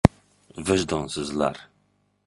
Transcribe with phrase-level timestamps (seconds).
[0.67, 1.69] Vijdonsizlar!